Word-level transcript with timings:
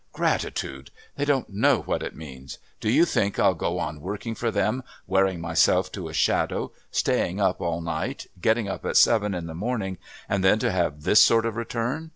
"Gratitude! 0.13 0.89
They 1.15 1.25
don't 1.25 1.47
know 1.51 1.81
what 1.83 2.01
it 2.01 2.15
means. 2.15 2.57
Do 2.79 2.89
you 2.89 3.05
think 3.05 3.37
I'll 3.37 3.53
go 3.53 3.77
on 3.77 4.01
working 4.01 4.33
for 4.33 4.49
them, 4.49 4.81
wearing 5.05 5.39
myself 5.39 5.91
to 5.91 6.09
a 6.09 6.11
shadow, 6.13 6.71
staying 6.89 7.39
up 7.39 7.61
all 7.61 7.81
night 7.81 8.25
getting 8.41 8.67
up 8.67 8.83
at 8.83 8.97
seven 8.97 9.35
in 9.35 9.45
the 9.45 9.53
morning, 9.53 9.99
and 10.27 10.43
then 10.43 10.57
to 10.57 10.71
have 10.71 11.03
this 11.03 11.21
sort 11.21 11.45
of 11.45 11.55
return? 11.55 12.09